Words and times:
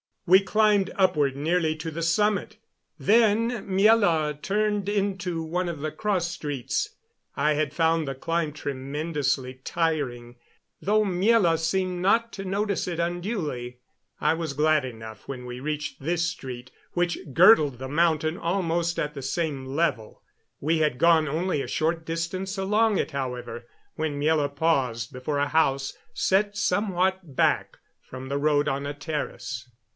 We 0.25 0.39
climbed 0.39 0.91
upward 0.95 1.35
nearly 1.35 1.75
to 1.75 1.91
the 1.91 2.01
summit; 2.01 2.57
then 2.97 3.67
Miela 3.67 4.41
turned 4.41 4.87
into 4.87 5.43
one 5.43 5.67
of 5.67 5.81
the 5.81 5.91
cross 5.91 6.27
streets. 6.27 6.95
I 7.35 7.53
had 7.53 7.73
found 7.73 8.07
the 8.07 8.15
climb 8.15 8.51
tremendously 8.53 9.55
tiring, 9.63 10.37
though 10.81 11.03
Miela 11.03 11.59
seemed 11.59 12.01
not 12.01 12.31
to 12.33 12.45
notice 12.45 12.87
it 12.87 12.97
unduly, 12.99 13.79
and 14.19 14.27
I 14.29 14.33
was 14.33 14.53
glad 14.53 14.85
enough 14.85 15.27
when 15.27 15.45
we 15.45 15.59
reached 15.59 16.01
this 16.01 16.27
street 16.27 16.71
which 16.93 17.19
girdled 17.33 17.77
the 17.77 17.89
mountain 17.89 18.37
almost 18.37 18.97
at 18.97 19.13
the 19.13 19.21
same 19.21 19.65
level. 19.65 20.23
We 20.59 20.79
had 20.79 20.97
gone 20.97 21.27
only 21.27 21.61
a 21.61 21.67
short 21.67 22.05
distance 22.05 22.57
along 22.57 22.97
it, 22.97 23.11
however, 23.11 23.67
when 23.95 24.19
Miela 24.19 24.55
paused 24.55 25.11
before 25.11 25.37
a 25.39 25.49
house 25.49 25.93
set 26.13 26.57
somewhat 26.57 27.35
back 27.35 27.77
from 28.01 28.29
the 28.29 28.39
road 28.39 28.67
on 28.67 28.87
a 28.87 28.93
terrace. 28.95 29.69